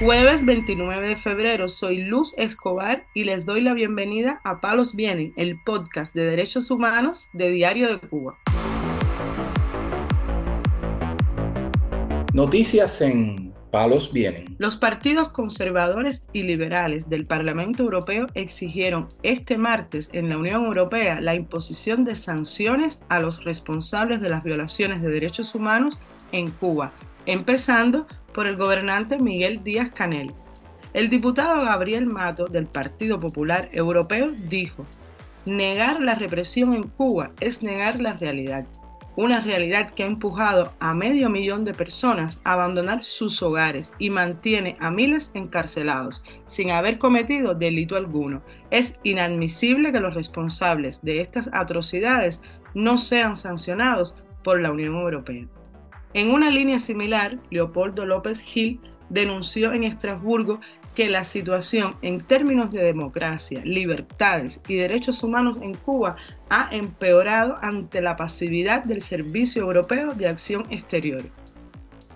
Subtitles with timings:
[0.00, 5.32] Jueves 29 de febrero, soy Luz Escobar y les doy la bienvenida a Palos Vienen,
[5.36, 8.38] el podcast de derechos humanos de Diario de Cuba.
[12.32, 14.54] Noticias en Palos Vienen.
[14.58, 21.20] Los partidos conservadores y liberales del Parlamento Europeo exigieron este martes en la Unión Europea
[21.20, 25.98] la imposición de sanciones a los responsables de las violaciones de derechos humanos
[26.30, 26.92] en Cuba,
[27.26, 28.06] empezando
[28.38, 30.32] por el gobernante Miguel Díaz Canel.
[30.94, 34.86] El diputado Gabriel Mato del Partido Popular Europeo dijo,
[35.44, 38.64] negar la represión en Cuba es negar la realidad,
[39.16, 44.08] una realidad que ha empujado a medio millón de personas a abandonar sus hogares y
[44.08, 48.40] mantiene a miles encarcelados sin haber cometido delito alguno.
[48.70, 52.40] Es inadmisible que los responsables de estas atrocidades
[52.72, 55.48] no sean sancionados por la Unión Europea.
[56.14, 58.80] En una línea similar, Leopoldo López Gil
[59.10, 60.60] denunció en Estrasburgo
[60.94, 66.16] que la situación en términos de democracia, libertades y derechos humanos en Cuba
[66.50, 71.22] ha empeorado ante la pasividad del Servicio Europeo de Acción Exterior.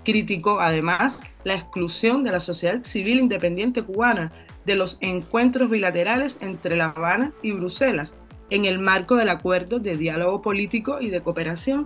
[0.04, 4.32] Criticó además la exclusión de la sociedad civil independiente cubana
[4.64, 8.14] de los encuentros bilaterales entre La Habana y Bruselas
[8.50, 11.84] en el marco del acuerdo de diálogo político y de cooperación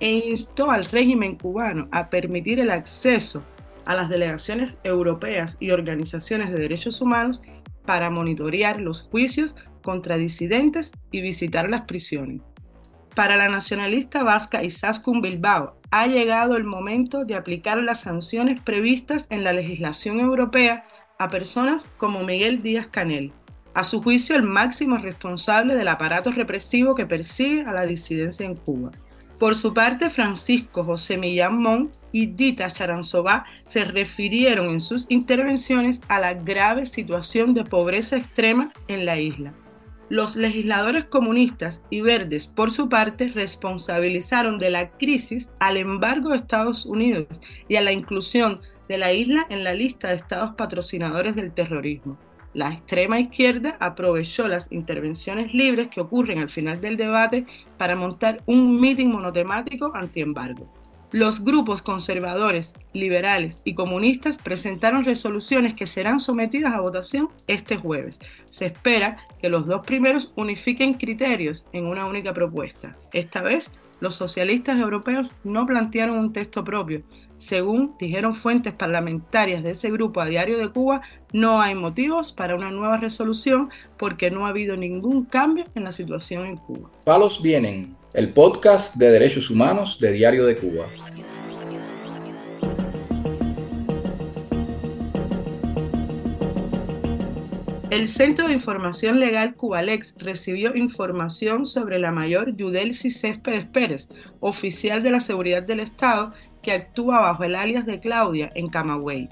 [0.00, 3.42] e instó al régimen cubano a permitir el acceso
[3.86, 7.42] a las delegaciones europeas y organizaciones de derechos humanos
[7.84, 12.42] para monitorear los juicios contra disidentes y visitar las prisiones.
[13.14, 19.26] Para la nacionalista vasca Isaskun Bilbao, ha llegado el momento de aplicar las sanciones previstas
[19.30, 20.84] en la legislación europea
[21.18, 23.32] a personas como Miguel Díaz Canel,
[23.72, 28.56] a su juicio el máximo responsable del aparato represivo que persigue a la disidencia en
[28.56, 28.90] Cuba.
[29.38, 36.00] Por su parte, Francisco José Millán Mon y Dita Charanzová se refirieron en sus intervenciones
[36.08, 39.52] a la grave situación de pobreza extrema en la isla.
[40.08, 46.36] Los legisladores comunistas y verdes, por su parte, responsabilizaron de la crisis al embargo de
[46.36, 47.26] Estados Unidos
[47.68, 52.16] y a la inclusión de la isla en la lista de estados patrocinadores del terrorismo.
[52.56, 57.44] La extrema izquierda aprovechó las intervenciones libres que ocurren al final del debate
[57.76, 60.66] para montar un mitin monotemático anti-embargo.
[61.12, 68.20] Los grupos conservadores, liberales y comunistas presentaron resoluciones que serán sometidas a votación este jueves.
[68.46, 72.96] Se espera que los dos primeros unifiquen criterios en una única propuesta.
[73.12, 73.70] Esta vez
[74.00, 77.02] los socialistas europeos no plantearon un texto propio.
[77.36, 81.02] Según dijeron fuentes parlamentarias de ese grupo a Diario de Cuba,
[81.32, 85.92] no hay motivos para una nueva resolución porque no ha habido ningún cambio en la
[85.92, 86.90] situación en Cuba.
[87.04, 90.86] Palos Vienen, el podcast de derechos humanos de Diario de Cuba.
[97.88, 104.08] El Centro de Información Legal Cubalex recibió información sobre la mayor Yudelsi Céspedes Pérez,
[104.40, 106.32] oficial de la Seguridad del Estado,
[106.62, 109.28] que actúa bajo el alias de Claudia en Camagüey.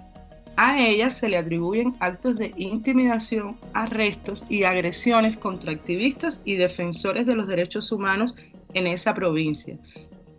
[0.56, 7.26] A ella se le atribuyen actos de intimidación, arrestos y agresiones contra activistas y defensores
[7.26, 8.36] de los derechos humanos
[8.72, 9.76] en esa provincia.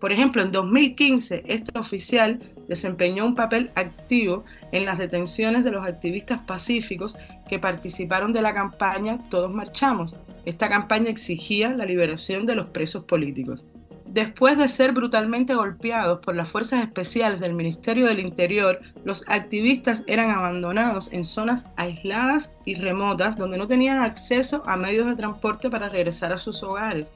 [0.06, 5.84] Por ejemplo, en 2015, este oficial desempeñó un papel activo en las detenciones de los
[5.84, 7.18] activistas pacíficos
[7.50, 10.16] que participaron de la campaña Todos Marchamos.
[10.46, 13.66] Esta campaña exigía la liberación de los presos políticos.
[14.06, 20.04] Después de ser brutalmente golpeados por las fuerzas especiales del Ministerio del Interior, los activistas
[20.06, 25.68] eran abandonados en zonas aisladas y remotas donde no tenían acceso a medios de transporte
[25.68, 27.08] para regresar a sus hogares.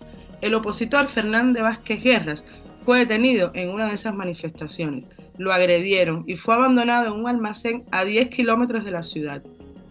[0.41, 2.45] El opositor Fernández Vázquez Guerras
[2.81, 5.07] fue detenido en una de esas manifestaciones.
[5.37, 9.43] Lo agredieron y fue abandonado en un almacén a 10 kilómetros de la ciudad.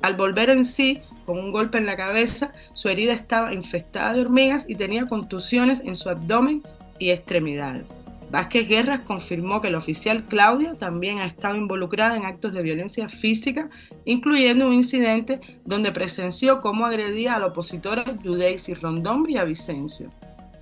[0.03, 4.21] Al volver en sí, con un golpe en la cabeza, su herida estaba infestada de
[4.21, 6.62] hormigas y tenía contusiones en su abdomen
[6.99, 7.87] y extremidades.
[8.31, 13.08] Vázquez Guerras confirmó que el oficial Claudia también ha estado involucrada en actos de violencia
[13.08, 13.70] física,
[14.05, 20.11] incluyendo un incidente donde presenció cómo agredía a la opositora Judeisi Rondón Vicencio.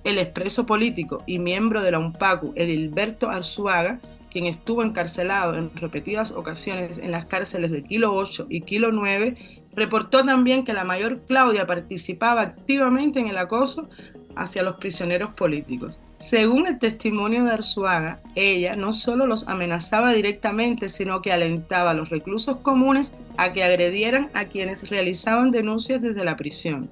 [0.03, 3.99] El expreso político y miembro de la UNPACU, Edilberto Arzuaga,
[4.31, 9.35] quien estuvo encarcelado en repetidas ocasiones en las cárceles de Kilo 8 y Kilo 9,
[9.73, 13.89] reportó también que la mayor Claudia participaba activamente en el acoso
[14.35, 15.99] hacia los prisioneros políticos.
[16.17, 21.93] Según el testimonio de Arzuaga, ella no solo los amenazaba directamente, sino que alentaba a
[21.93, 26.89] los reclusos comunes a que agredieran a quienes realizaban denuncias desde la prisión.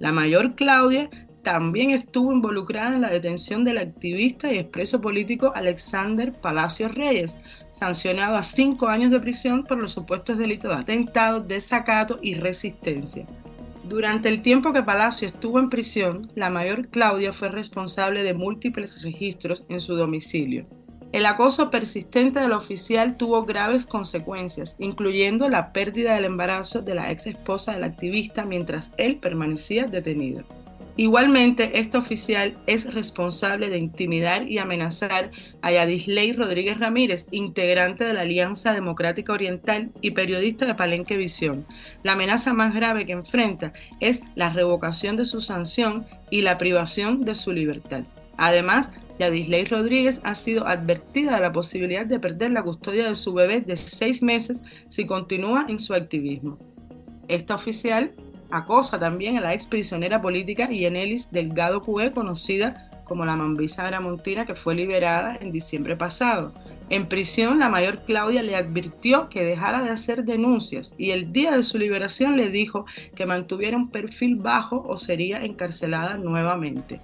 [0.00, 1.08] La mayor Claudia
[1.44, 7.38] también estuvo involucrada en la detención del activista y expreso político Alexander Palacios Reyes,
[7.70, 13.26] sancionado a cinco años de prisión por los supuestos delitos de atentado, desacato y resistencia.
[13.84, 19.02] Durante el tiempo que Palacio estuvo en prisión, la mayor Claudia fue responsable de múltiples
[19.02, 20.66] registros en su domicilio.
[21.12, 27.12] El acoso persistente del oficial tuvo graves consecuencias, incluyendo la pérdida del embarazo de la
[27.12, 30.42] ex esposa del activista mientras él permanecía detenido.
[30.96, 38.12] Igualmente, este oficial es responsable de intimidar y amenazar a Yadisley Rodríguez Ramírez, integrante de
[38.12, 41.66] la Alianza Democrática Oriental y periodista de Palenque Visión.
[42.04, 47.22] La amenaza más grave que enfrenta es la revocación de su sanción y la privación
[47.22, 48.04] de su libertad.
[48.36, 53.34] Además, Yadisley Rodríguez ha sido advertida de la posibilidad de perder la custodia de su
[53.34, 56.56] bebé de seis meses si continúa en su activismo.
[57.26, 58.12] Esta oficial
[58.56, 64.46] acosa también a la ex prisionera política Yenelis Delgado Cue, conocida como la Mambisa Gramontina,
[64.46, 66.52] que fue liberada en diciembre pasado.
[66.88, 71.56] En prisión, la mayor Claudia le advirtió que dejara de hacer denuncias y el día
[71.56, 77.00] de su liberación le dijo que mantuviera un perfil bajo o sería encarcelada nuevamente.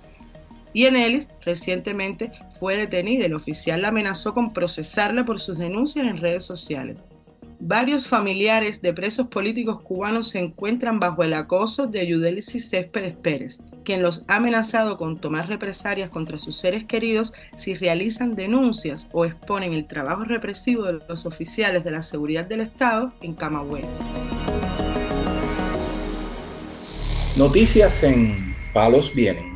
[0.72, 3.26] Yenelis recientemente fue detenida.
[3.26, 6.98] El oficial la amenazó con procesarla por sus denuncias en redes sociales.
[7.62, 13.58] Varios familiares de presos políticos cubanos se encuentran bajo el acoso de Yudelsis Céspedes Pérez,
[13.84, 19.26] quien los ha amenazado con tomar represalias contra sus seres queridos si realizan denuncias o
[19.26, 23.84] exponen el trabajo represivo de los oficiales de la seguridad del Estado en Camagüey.
[27.36, 29.49] Noticias en Palos Vienen.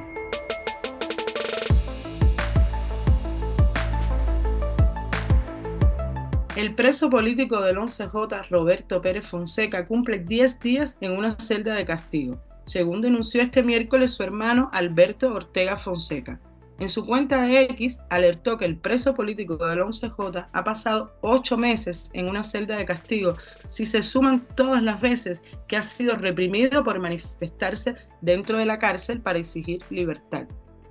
[6.64, 11.84] El preso político del 11J, Roberto Pérez Fonseca, cumple 10 días en una celda de
[11.84, 16.40] castigo, según denunció este miércoles su hermano Alberto Ortega Fonseca.
[16.78, 21.58] En su cuenta de X alertó que el preso político del 11J ha pasado 8
[21.58, 23.36] meses en una celda de castigo
[23.68, 28.78] si se suman todas las veces que ha sido reprimido por manifestarse dentro de la
[28.78, 30.46] cárcel para exigir libertad.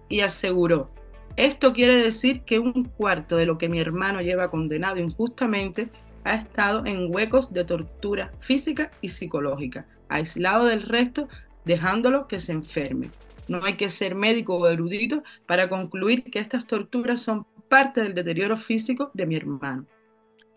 [0.07, 0.91] Y aseguró,
[1.35, 5.89] esto quiere decir que un cuarto de lo que mi hermano lleva condenado injustamente
[6.23, 11.27] ha estado en huecos de tortura física y psicológica, aislado del resto,
[11.65, 13.09] dejándolo que se enferme.
[13.47, 18.13] No hay que ser médico o erudito para concluir que estas torturas son parte del
[18.13, 19.85] deterioro físico de mi hermano.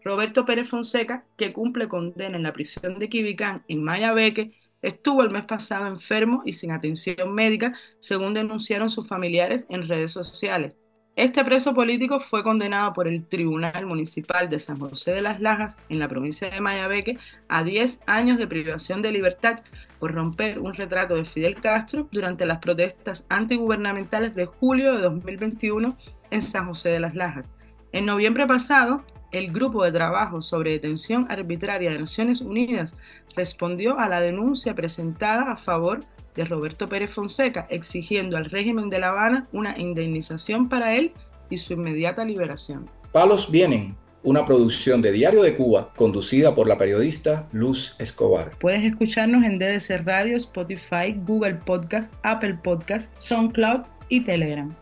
[0.05, 4.53] Roberto Pérez Fonseca, que cumple condena en la prisión de Quibicán en Mayabeque,
[4.87, 10.13] Estuvo el mes pasado enfermo y sin atención médica, según denunciaron sus familiares en redes
[10.13, 10.75] sociales.
[11.17, 15.77] Este preso político fue condenado por el Tribunal Municipal de San José de las Lajas,
[15.89, 17.19] en la provincia de Mayabeque,
[17.49, 19.59] a 10 años de privación de libertad
[19.99, 25.97] por romper un retrato de Fidel Castro durante las protestas antigubernamentales de julio de 2021
[26.31, 27.47] en San José de las Lajas.
[27.91, 32.95] En noviembre pasado, el Grupo de Trabajo sobre Detención Arbitraria de Naciones Unidas
[33.35, 36.01] respondió a la denuncia presentada a favor
[36.35, 41.13] de Roberto Pérez Fonseca, exigiendo al régimen de La Habana una indemnización para él
[41.51, 42.89] y su inmediata liberación.
[43.13, 48.51] Palos Vienen, una producción de Diario de Cuba conducida por la periodista Luz Escobar.
[48.59, 54.75] Puedes escucharnos en DDC Radio, Spotify, Google Podcast, Apple Podcast, SoundCloud y Telegram.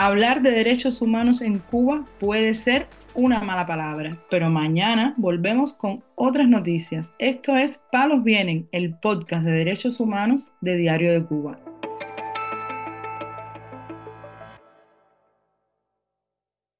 [0.00, 6.04] Hablar de derechos humanos en Cuba puede ser una mala palabra, pero mañana volvemos con
[6.14, 7.12] otras noticias.
[7.18, 11.58] Esto es Palos Vienen, el podcast de derechos humanos de Diario de Cuba.